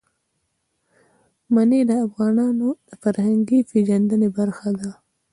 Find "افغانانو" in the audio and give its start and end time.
2.05-2.67